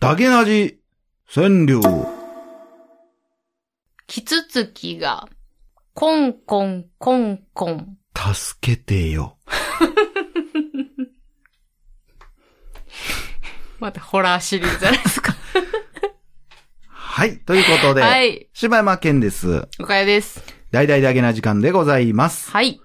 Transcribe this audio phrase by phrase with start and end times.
[0.00, 0.80] だけなじ、
[1.34, 1.80] 川柳。
[4.06, 5.26] キツツキが、
[5.94, 7.96] コンコンコンコン。
[8.14, 9.38] 助けてよ。
[13.80, 15.34] またホラーシリーズじゃないですか。
[16.90, 17.38] はい。
[17.38, 18.48] ということで、はい。
[18.52, 19.66] 柴山健です。
[19.80, 20.42] おかやです。
[20.70, 22.50] 大々だけな時間でございます。
[22.50, 22.80] はい。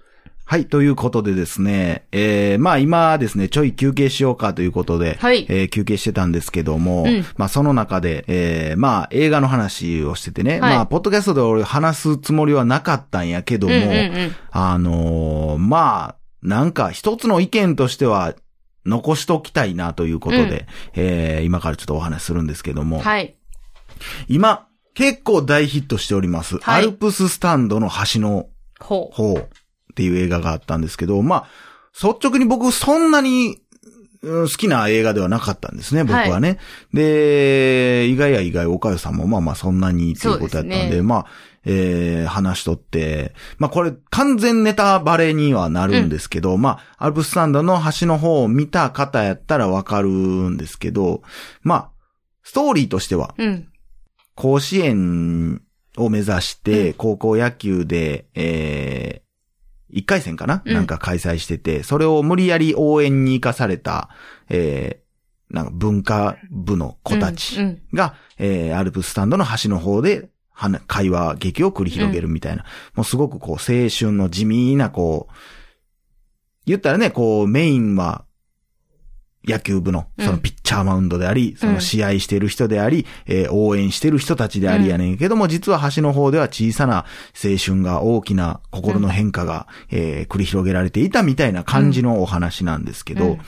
[0.50, 0.66] はい。
[0.66, 14.36] ということでですね、えー、まあ今ですね、ちょい休憩しようかということで、はいえー休憩してたんですけども、うんまあその中で、えー、まあ映画の話をしててね、はいまあポッドキャストで俺話すつもりはなかったんやけども、うんうんうん。
[14.50, 18.34] あのーまあ、なんか一つの意見としては、
[18.84, 20.48] 残しときたいなということで、うん
[20.96, 23.36] えー今からちょっとお話しするんですけども、はい。
[24.26, 28.48] 今、結構大ヒットしております、はいアルプススタンドの橋の
[28.80, 29.14] ほう。
[29.14, 29.48] 方
[29.90, 31.46] っていう映画があったんですけど、まあ、
[31.94, 33.70] 率直に僕そんなに、うん
[34.22, 36.58] 好きな映画ではなかったんですね、僕はね。
[36.92, 41.26] で、意外や意外、岡代さんもまあまあそんなにっていうことやったんで、ですねまあ、
[41.64, 51.22] えー、話しとって、まあこれ完全ネタバレにはなるんですけど、まあ、アルプススタンドの橋の方を見た方やったらわかるんですけど、
[51.62, 51.90] まあ、
[52.42, 53.68] ストーリーとしては、うん。
[54.34, 55.62] 甲子園
[55.96, 59.29] を目指して、うん高校野球で、えー、
[59.92, 60.74] 1回戦かな、うん。
[60.74, 64.10] なんか開催してて、それを無理やり応援に行かされた、
[64.48, 67.82] えー、なんか文化部の子たちうん。
[67.92, 75.34] が、えー、アルプススタンドの端の方で、はな会話、劇を繰り広げるみたいな、もうすごくこう、青春の地味な、こう、
[76.66, 78.26] 言ったらね、こう、メインは、
[79.46, 87.06] 野球部の、うんそのピッチャーマウンドであり、その試合してる人であり、えー応援してる人たちでありやねんけども、実は端の方では小さな
[87.42, 93.40] 青春が大きな心の変化が、えー繰り広げられていたみたいな感じのお話なんですけど、うん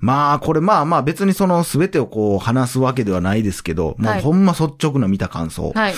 [0.00, 5.72] まあ、これまあまあ別にその全てをこう話すわけではないですけど、もうはいほんま率直な見た感想。
[5.74, 5.94] はい。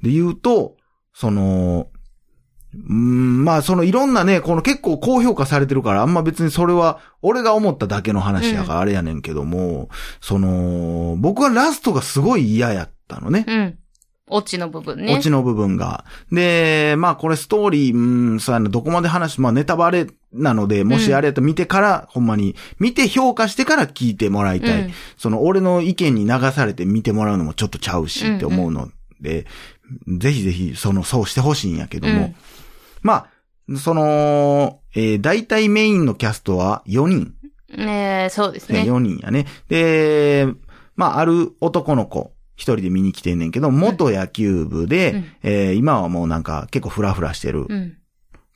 [0.00, 0.76] で言うと、
[1.12, 1.88] その、
[2.74, 9.88] うーん、まあそのいろんなね、この結構高評価されてるから、あんま別にそれは俺が思っただけの話やからあれやねんけども、
[10.20, 13.44] その、僕はラストがすごい嫌やったのね。
[13.46, 13.78] うん。
[14.30, 15.16] オチの部分ね。
[15.16, 16.04] オチの部分が。
[16.30, 24.82] で、まあこれストーリー、うん、そうやな、どこまで話す、まあネタバレなので、もしあれやったら見てから、ほんまに、見て評価してから聞いてもらいたい。
[24.82, 28.90] うんその俺の意見に流されて見てもらうのもちょっとちゃうしって思うの
[29.20, 29.46] で、
[30.18, 32.14] ぜひぜひ、その、そうしてほしいんやけども。
[32.14, 32.34] うん
[33.00, 33.28] ま
[33.72, 37.34] あ、その、えー大体メインのキャストは4人。
[37.76, 38.90] ねえそうですね、ね。
[38.90, 39.46] 4人やね。
[39.68, 40.46] で、
[40.96, 47.96] まあ、ある男の子、一人で見に来てんねんけど、元野球部で、うんえー今はもうなんか結構フラフラしてるうん。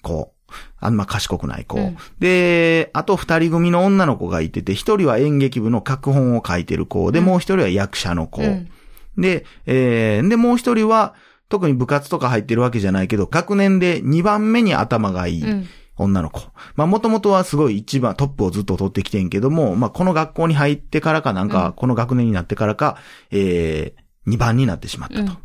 [0.02, 0.32] 子。
[0.80, 1.78] あんま賢くない子。
[1.78, 8.42] うんで、あと二人組の女の子がいてて、一人は演劇部の脚本を書いてる子で、うんもう一人は役者の子。
[8.42, 8.68] うん。
[9.16, 11.14] で、えーで、もう一人は、
[11.48, 15.68] 特に部活とか入ってるわけじゃないけど、学年で2番目に頭がいいうん。
[15.98, 16.40] 女の子。
[16.74, 22.96] まあ、もともとはすごい一番トップをずっと取ってきてんけども、まあ、この学校に入ってからかなんか、うんこの学年になってからか、
[23.30, 25.20] えー、2番になってしまったと。
[25.22, 25.38] うん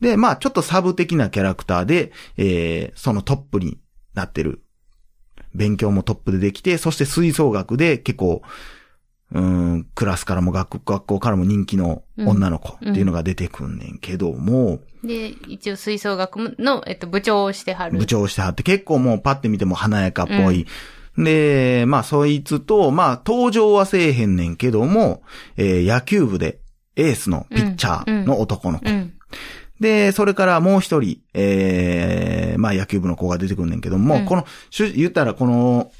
[0.00, 3.78] で、まあ、ちょっとサブ的なキャラクターで、えー、そのトップに
[4.12, 4.62] なってる。
[5.54, 8.42] 勉強もトップでできて、そして吹奏楽で結構、
[9.34, 17.98] うーん、クラスからも学学校からも人気の女の子っていうのが出てくんねんけども、で、一応吹奏楽の、えっと、部長をしてはる。
[17.98, 20.66] 部長をしてはって結構もうパッて見ても華やかっぽい。
[21.18, 25.22] で、まあそいつと、まあ登場はせえへんねんけども、
[25.56, 26.60] えー野球部で
[26.96, 28.88] エースのピッチャーの男の子。
[28.88, 29.12] うん。
[29.80, 34.46] で、それからもう一人、えーまあ野球部の子が出てくるんねんけども、うんこの、
[34.94, 35.90] 言ったらこの、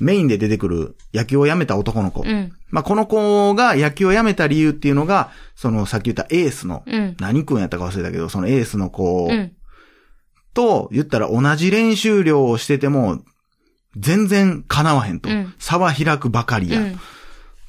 [0.00, 2.22] メインで出てくる野球を辞めた男の子。
[2.22, 2.52] うん。
[2.70, 7.16] まあこの子が野球を辞めた理由っていうのが、そのさっき言ったエースの、うん。
[7.20, 9.52] 何君やったか忘れたけど、そのエースの子うん。
[10.54, 13.22] と、言ったら同じ練習量をしてても、
[13.96, 15.28] 全然叶わへんと。
[15.28, 17.00] うん差は開くばかりや、うん。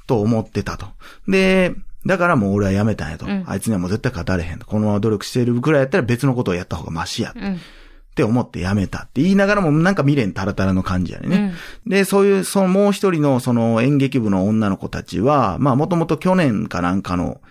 [0.08, 0.88] と思ってたと。
[1.28, 1.74] で、
[2.06, 3.26] だからもう俺はやめたんやと。
[3.26, 4.66] うんあいつにはもう絶対勝たれへんと。
[4.66, 7.34] このまま努力してるくらいやったら別のことをやった方がマシや。
[8.12, 8.14] うん。
[8.14, 11.54] って思ってやめたって言いながらもなんか未練タラタラの感じやね。
[11.86, 11.90] うん。
[11.90, 17.42] で、そういう、そのもう一人のその演劇部の女の子たちは、まあもともと去年かなんかの、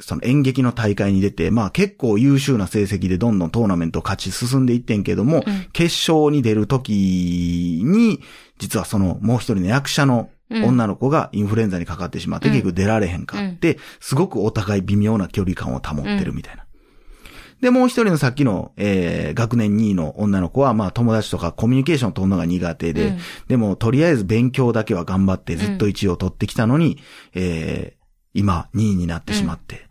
[0.00, 8.20] その演劇の大会に出て、まあ結構優秀な成績でどんどんトーナメントを勝ち進んでいってんけども、うん決勝に出るときに、
[8.58, 16.63] 実はそのもう一人の役者の女の子がインフルエンザにかかってしまって、うん結局出られへんかって、すごくお互い微妙な距離感を保ってるみたいな。
[17.64, 23.18] で、もう一人のさっきの、えー、学年2位の女の子は、まあ友達とかコミュニケーションを取るのが苦手で、うん。
[23.48, 26.98] でもとりあえず勉強だけは頑張ってずっと1位を取ってきたのに、
[27.32, 29.86] えー、今2位になってしまって、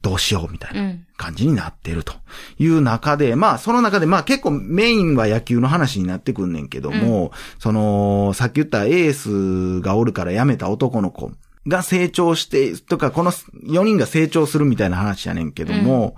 [0.00, 1.06] どうしようみたいなうん。
[1.18, 2.14] 感じになってると
[2.58, 11.32] いう中で、まあその中でまあ結構メインは野球の話になってくんねんけども、その、さっき言ったエースがおるから辞めた男の子
[11.68, 16.16] が成長して、とかこの4人が成長するみたいな話やねんけども、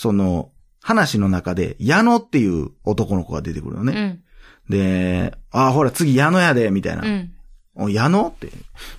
[0.00, 4.22] その、話の中で矢野っていう男の子が出てくるのね。
[4.68, 4.72] うん。
[4.72, 7.02] で、ああ、ほら次矢野やで、みたいな。
[7.02, 7.32] うん。
[7.74, 8.52] お矢野って？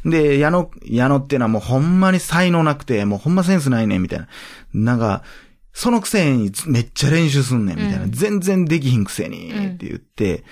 [0.03, 4.27] で、矢野、矢野っていうのはもうほんまに才能なくて、もうほんまセンスないねん、みたいな。
[4.73, 5.23] なんか、
[5.71, 8.03] そのくせにめっちゃ練習すんねん、みたいな。
[8.03, 10.43] うん全然できひんくせに、って言って、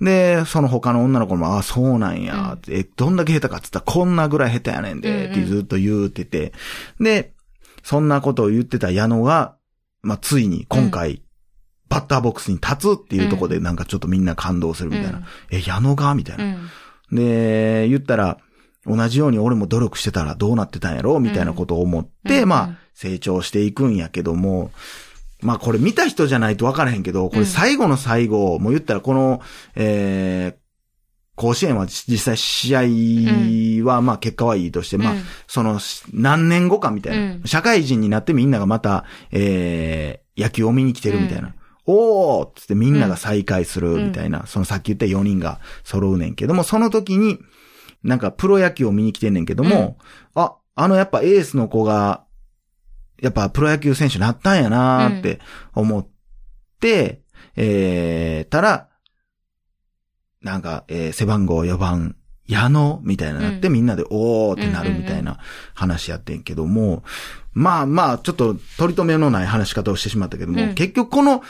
[0.00, 6.52] で、その他の女の子も、ああ、そうなんや、って、え、どんだけ下手かって言ったら、こんなぐらい下手やねんで、ってずっと言うてて。
[7.00, 7.32] で、
[7.82, 9.56] そんなことを言ってた矢野が、
[10.04, 11.22] まあ、ついに今回、
[11.88, 15.18] バッターボックスに立つっていうところでなんかちょっとみんな感動するみたいな。
[15.18, 15.24] うん。
[15.50, 16.14] え、矢野が？
[16.14, 16.44] みたいな。
[16.44, 17.16] うん。
[17.16, 18.38] で、言ったら、
[18.86, 21.18] 同じように俺も努力してたらどうなってたんやろ？
[21.20, 22.48] みたいなことを思って、うん。
[22.48, 24.72] まあ、成長していくんやけども、
[25.40, 29.42] まあこれ見た人じゃないと分からへんけど、これ最後の最後、もう言ったらこの、
[29.74, 30.63] えー、
[31.36, 32.76] 甲子園は実際試
[33.82, 35.80] 合は、まあ結果はいいとして、まあうん、その
[36.12, 37.42] 何年後かみたいな、うん。
[37.44, 41.48] 社会人になってみんながまた、えー、野球を見に来てるみたいな。
[41.48, 41.54] うん。
[41.86, 47.38] おーっつってみんなが再会するみたいな、そのさっき言った4人が揃うねんけども、その時に、
[48.02, 49.98] なんかプロ野球を見に来てんねんけども、
[50.34, 52.24] あ、あのやっぱエースの子が、
[53.20, 55.40] やっぱプロ野球選手になったんやなーって
[55.74, 56.06] 思っ
[56.80, 57.22] て、
[57.56, 58.88] えー、たら、
[60.44, 62.14] なんか、えー背番号4番、
[62.46, 65.38] 矢野みたいななって、うんみんなでおーってなるみたいな
[65.74, 67.02] 話やってんけども、
[67.54, 71.42] まあまあ、ちょっと取り留めのない話し方をしてしまったけども、うん結局この、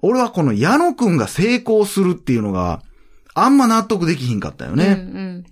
[0.00, 2.82] 俺はこの矢野くんが成功するっていうのが、
[3.34, 4.86] あんま納得できひんかったよね。
[4.86, 5.44] うん。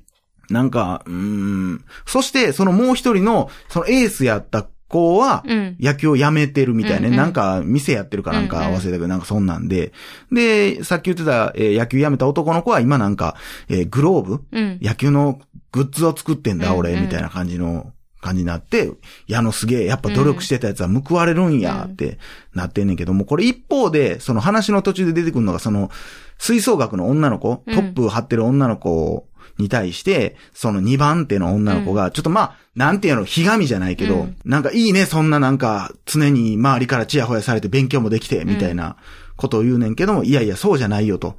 [0.51, 1.85] なんか、うーん。
[2.05, 5.77] そして、そのもう一人の、そのエースやった子は、うん。
[5.81, 7.09] 野球をやめてるみたいね。
[7.09, 9.93] うんうんなんか、店やってるかなんか忘れたけど、なんかそんなんで。
[10.31, 13.37] で、さっき言ってた、えー野球やめた男の子は今なんか、
[13.69, 14.79] えーグローブうん。
[14.83, 15.41] 野球の
[15.73, 18.93] グッズを作ってんだ、俺、みたいな感じの、感じになって、
[19.27, 22.19] 矢野すげえ、やっぱ努力してたやつは報われるんや、って
[22.55, 25.91] なってんねんけども、これ一方で、その話の途中で出てくるのが、その、
[26.39, 29.27] 吹奏楽の女の子、うんトップ張ってる女の子
[29.59, 38.97] に対して、その2番手の女の子が、ちょっとまあ、なんていうの、ひがみじゃないけど、うんなんかいいね、そんななんか、常に周りからチヤホヤされて勉強もできて、みたいな
[39.37, 41.37] ことを言うねんけども、いやいや、そうじゃないよと。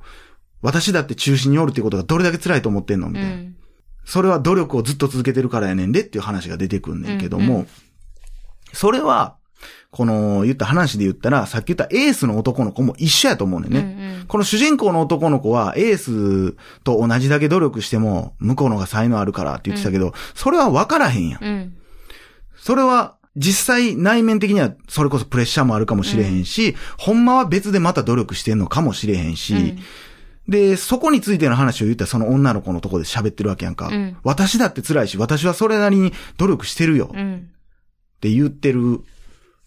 [0.62, 3.10] 私だって中心におるっていうことがどれだけ辛いと思ってんの？
[3.10, 3.30] みたいな。
[3.30, 3.56] うん。
[4.06, 7.68] それは努力をずっと続けてるからやねんでっていう話が出てくんねんけども、
[8.72, 9.38] それは、
[9.94, 13.80] この言った話で言ったら、さっき言ったエースの男の子も一緒やと思うねんね。
[13.80, 21.44] うんこの主人公の男の子はエースと同じだけ努力しても向こうのが才能あるからって言ってたけど、それは分からへんやん。
[21.44, 21.74] うん。
[22.56, 29.80] それは実際内面的にはそれこそプレッシャーもあるかもしれへんし、ほんまは別でまた努力してんのかもしれへんし、うん
[30.48, 33.88] で、そこについての話を言ったらその女の子のとこで喋ってるわけやんか。
[33.88, 37.50] うん私だって辛いし、私はそれなりに努力してるよっうん。
[38.22, 39.02] て言ってる。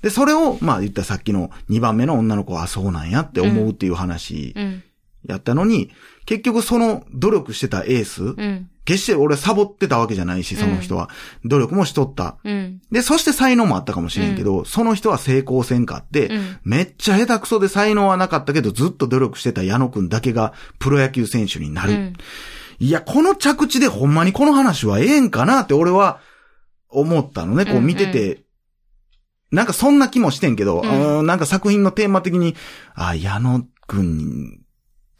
[0.02, 4.82] で、それを、まあ言ったらさっきの2番目の女の子はあそうなんやって思うっていう話うん。
[5.26, 5.90] やったのに、
[6.24, 8.70] 結局その努力してたエース、うん。
[8.84, 11.10] 決して俺サボってたわけじゃないし、その人は。
[11.44, 12.36] 努力もしとった。
[12.44, 12.80] うん。
[12.92, 21.92] で、そして才能もあったかもしれんけど、その人は成功せんかって、うんめっちゃ下手くそで才能はなかったけど、ずっと努力してた矢野くんだけがプロ野球選手になる。
[21.92, 22.12] うん。
[22.78, 26.20] いや、この着地でほんまにこの話はええんかなって俺は
[26.88, 27.66] 思ったのね。
[27.66, 28.45] こう見てて。
[29.56, 32.54] なんかそんな気もしてんけど、うんなんか作品のテーマ的に、
[32.94, 34.60] あ、矢野くん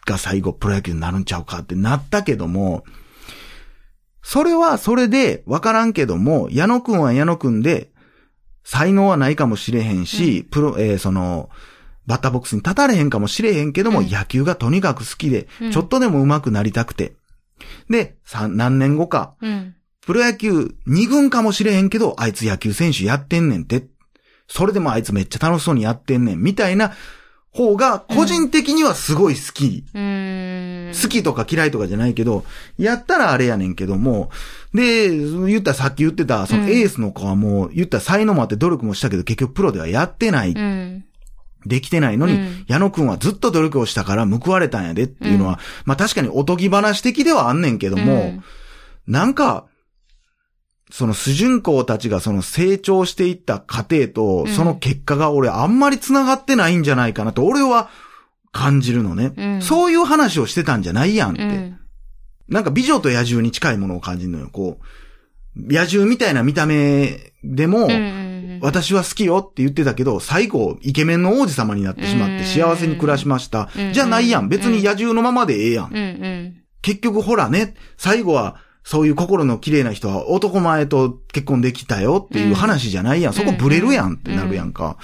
[0.05, 2.85] が最後プロ野球になるんちゃうかってなったけども、
[4.23, 7.91] それはそれでわからんけども、矢野くんは矢野くんで、
[8.63, 11.49] 才能はないかもしれへんし、プロ、えーその、
[12.05, 17.15] バッターボックスに立たれへんかもしれへんけども、うん野球がとにかく好きで、うんちょっとでも上手くなりたくて。
[17.89, 19.77] で、さ、何年後か、うん。
[20.05, 23.87] プロ野球2軍かもしれへんけど、あいつ野球選手やってんねんて。
[24.49, 26.93] それでもあいつめっちゃ楽しそうにやってんねん、みたいな
[27.53, 29.85] 方が、個人的にはすごい好き。
[29.95, 30.93] うん。
[30.93, 32.45] 好きとか嫌いとかじゃないけど、
[32.79, 34.31] やったらあれやねんけども、
[34.75, 41.05] で、言ったらさっき言ってた、そのうんエースの子はもう、言ったら才能もあって努力もしたけど、結局プロではやってない、うん。
[41.65, 48.43] できてないのに、うん矢野くんはずっと努力をしたから報われたんやでっていうのは、まあ確かにおとぎ話的ではあんねんけども、
[49.07, 49.67] なんか、
[50.91, 57.91] その主人公たちがその成長していった過程と、うんその結果が俺あんまり繋がってないんじゃないかなと、俺は
[58.53, 59.33] 感じるのね。
[59.37, 61.43] うんそういう話をしてたんじゃないやんって。
[61.43, 61.79] うん。
[62.49, 64.49] なんか美女と野獣に近いものを感じるのよ。
[64.53, 67.89] こう、野獣みたいな見た目でも、
[68.61, 73.93] 私は好きよって言ってたけど、最後、イケメンの王子様になってしまってうん幸せに暮らしましたうん。
[73.93, 74.49] じゃないやん。
[74.49, 76.55] 別に野獣のままでええやん。
[76.83, 83.33] 結局ほらね、最後は、そういう心の綺麗な人は男前と結婚できたよっていう話じゃないやん。
[83.33, 84.97] そこブレるやんってなるやんか。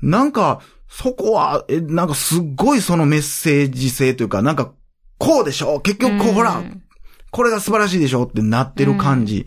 [0.00, 4.72] なんか、そこは、え、なんかすっごいそのメッセージ性というか、なんか、
[5.18, 6.62] こうでしょ結局こう、ほら、
[7.30, 9.44] これが素晴らしいでしょってなってる感じ。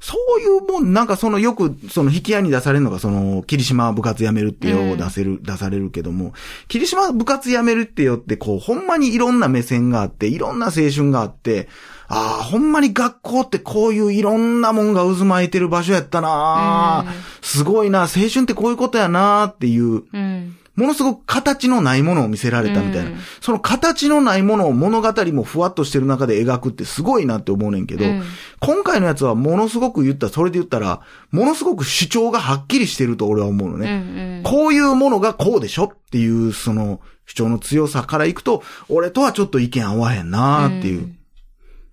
[0.00, 6.32] そういうもん、なんかそのよく、その引き合いに出されるのが、その、霧島部活やめるってよ、うん出せる、出されるけども、
[6.68, 11.68] 霧島部活やめるってよって、こう、ほんまにいろんな目線があって、いろんな青春があって、
[12.08, 17.04] ああ、ほんまに学校ってこういういろんなもんが渦巻いてる場所やったな、
[17.42, 20.56] すごいな、青春ってこういうことやなっていう、うん。
[20.78, 23.10] ものすごく形のないものを見せられたみたいな。
[23.10, 28.22] うんその形のないものを物語もふわっとしてる中で描くってすごいなって思うねんけど、うん
[28.60, 31.00] 今回のやつはものすごく言った、それで言ったら、
[31.30, 34.42] ものすごく主張がはっきりしてると俺は思うのうんね。
[34.44, 34.50] うん。
[34.50, 41.12] こういうものがこうでしょっていう、その主張の強さからいくと、俺とはちょっと意見合わへんなーっていう、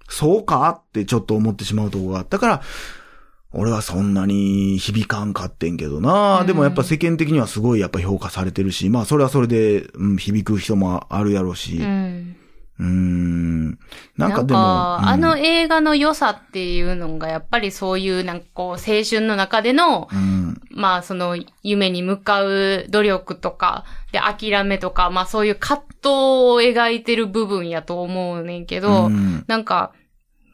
[0.09, 0.69] そうか？
[0.69, 2.61] ってちょっと思ってしまうところがあったから、
[3.51, 6.47] 俺はそんなに響かんかってんけどな、うん。
[6.47, 12.35] でもやっぱ世間的にはすごいやっぱ評価されてるし、まあそれはそれで、うん、響く人もあるやろうし、ううん、
[12.83, 13.69] ん。
[13.69, 13.79] ん、
[14.17, 14.65] なんかでも、うん
[15.07, 29.93] あの映画の良さっていうのが、やっぱりそういう、なんかこう、青春の中での、うん、まあその夢に向かう努力とか、で諦めとか、まあそういう葛藤を描いてる部分やと思うねんけど、うん、なんか、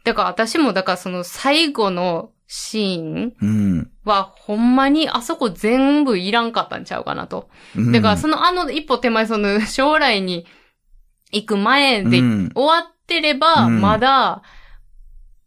[0.04, 7.50] だから私もだからその最後のシーンうん、はほんまにあそこ全部いらんかったんちゃうかなと。
[7.78, 7.92] うん。
[7.94, 10.46] だからそのあの一歩手前その将来に
[11.32, 14.42] 行く前でうん終わってれば、うんまだ、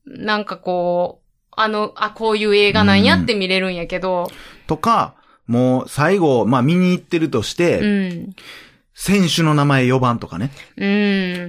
[0.07, 1.25] なんかこう、
[1.57, 4.31] あの、あ、こういう映画なんやって見れるんやけど、
[4.67, 5.14] とか、
[5.47, 8.37] もう最後、まあ見に行ってるとして、うん。
[8.97, 10.53] 選手の名前4番とかね。
[10.76, 10.87] う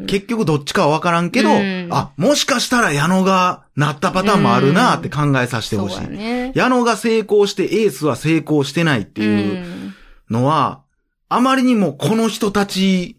[0.02, 0.06] ん。
[0.08, 5.96] 結局どっちかはわからんけど、うんあ、もしかしたら矢野がなったパターンもあるなって考えさせてほしい。
[5.98, 6.52] そうやね。
[6.56, 9.94] 矢野が成功してエースは成功してないっていう
[10.30, 10.82] のは、
[11.30, 13.18] あまりにもこの人たち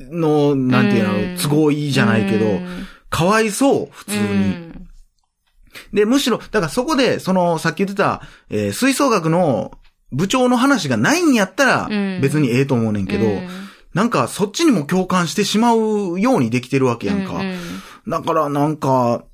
[0.00, 1.34] の、なんていううん。
[1.34, 2.86] の、都合いいじゃないけど、うん。
[3.10, 4.24] かわいそう、普通に。
[4.24, 4.88] うん。
[5.92, 9.72] で、むしろ、だからそこで、その、さっき言ってた、えー吹奏楽の
[10.12, 13.48] 部長の話がないんやったらうん、別にええと思うねんけど、うん。
[13.92, 17.34] なんか、そっちにも共感してしまうようにできてるわけやんか。
[17.34, 17.56] うん
[18.08, 19.24] だから、なんか、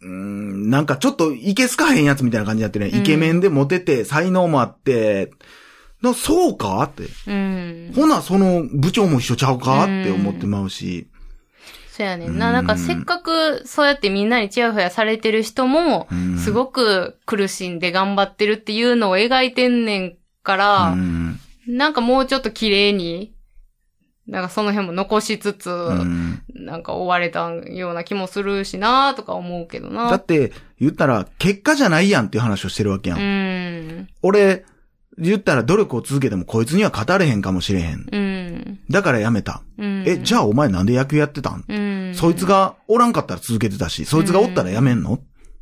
[0.00, 5.32] うーん、なんかちょっといけすかへんやつみたいな感じになってね、イケメンでモテて、才能もあって、
[6.02, 6.82] なそうか？
[6.82, 7.04] って。
[7.26, 7.92] うん。
[7.94, 9.84] ほな、その部長も一緒ちゃうか？
[9.84, 11.08] って思ってまうし。
[11.90, 12.52] そうやねんうんな。
[12.52, 23.34] なんかせっかくそうやってみんなにチヤホヤされてる人もう、んすごく苦しんで頑張ってるっていうのを描いてんねんから、うんなんかもうちょっと綺麗に、
[24.26, 30.10] なんかその辺も残しつつ、うんなんか終われたような気もするしなとか思うけどな。
[30.10, 33.18] だって、言ったら、結果じゃないやんっていう話をしてるわけやん。
[33.18, 34.08] うん。
[34.22, 34.64] 俺、
[35.18, 38.06] 言ったら努力を続けてもこいつには語れへんかもしれへん。
[38.10, 38.80] うん。
[38.90, 39.62] だからやめた。
[39.78, 40.04] うん。
[40.06, 42.14] え、じゃあお前なんで野球やってたん、うん。
[42.14, 45.20] そいつがおらんかったら続けてたし、そいつがおったらやめんの、っ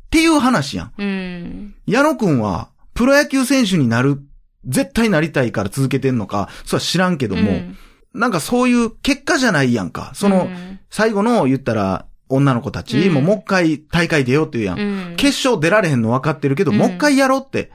[0.09, 0.93] ていう話やん。
[0.97, 1.75] うん。
[1.85, 4.21] 矢野くんは、プロ野球選手になる、
[4.65, 7.77] 絶対なりたいから続けてんのか、それは知らんけども、うん
[8.13, 10.11] なんかそういう結果じゃないやんか。
[10.15, 15.09] その、うん最後の言ったら、女の子たちうんももう一回大会出ようって言うやん。
[15.09, 15.15] うん。
[15.15, 17.71] 決勝出られへんの分かってるけど、うんもう一回やろうって。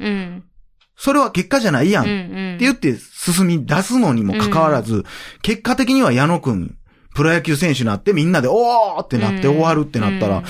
[0.97, 1.03] うん。
[1.03, 2.07] それは結果じゃないやん。
[2.07, 2.11] うん。
[2.11, 2.59] っうん。
[2.59, 5.05] て言って進み出すのにもかかわらず、
[5.43, 6.77] 結果的には矢野くん、
[7.15, 10.43] プロ野球選手になってみんなで、おーってなって終わるってなったら、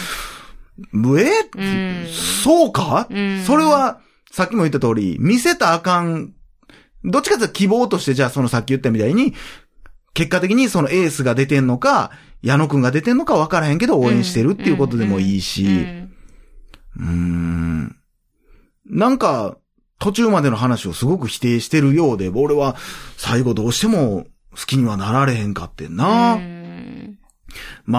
[0.93, 2.07] むえ、うん
[2.45, 4.01] そうか、うんそれは、
[4.31, 6.33] さっきも言った通り、見せたらあかん、
[7.05, 9.35] どっちかというと希望として、じゃあそのさっき言ったみたいに、
[10.13, 12.11] 結果的にそのエースが出てんのか、
[12.43, 16.13] 矢野くんが出てんのか分からへんけど応援してるっていうことでもいいし、うん
[16.99, 17.97] うーん。
[18.87, 19.57] なんか、
[19.99, 22.77] 途中までの話をすごく否定してるようで、俺は
[23.17, 26.35] 最後どうしても好きにはなられへんかってんな。
[26.35, 26.57] うん
[27.85, 27.99] ま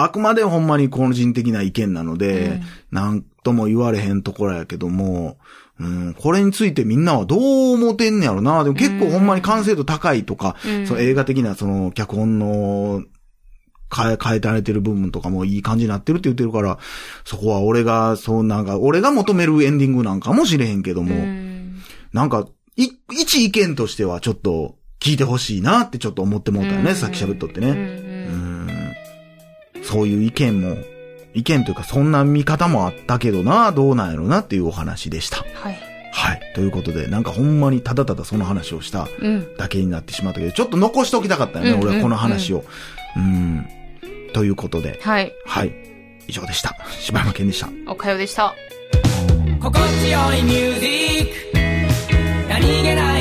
[0.00, 5.36] あ、あくまでほんまに個人的な意見なので、なんとも言われへんところやけども、
[5.80, 8.62] うん、これについてみんなはどう思ってんねやろな。
[8.64, 13.02] でも結構ほんまに完成度高いとか、うんその映画的なその脚本の
[13.94, 16.78] 変え、変えられてる部分とかもいい感じになってるって言ってるから、
[17.24, 21.52] そこは俺が、そうなんか、俺が求めるエンディングなんかもしれへんけども、うん
[22.12, 22.46] なんか、
[22.76, 27.80] い、一意見としてはちょっと聞いてほしいなってちょっと思ってもうたよね、うんさっき喋っとってうんうね。
[27.80, 28.70] うんん。
[29.82, 30.76] そういう意見も、
[31.34, 35.38] 意見というかそんな見方もあったけどな、どうなんやろなっていうお話でした。
[35.38, 35.78] はい。
[36.12, 36.40] はい。
[36.54, 39.56] ということで、なんかほんまにただただその話をしたうん。
[39.56, 42.64] だけになってしまったけど、ちょっと残しておきたかったよね、うんうん俺はこの話を。
[43.16, 43.66] うん。
[44.32, 45.32] ということで、はい。
[45.44, 45.72] はい。
[46.26, 46.76] 以上でした。
[46.98, 47.68] 柴山健でした。
[47.86, 48.54] おかよでした。
[49.60, 51.58] 心地よいミュージック
[52.48, 53.11] 何気ない